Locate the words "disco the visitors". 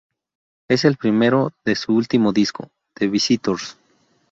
2.33-3.77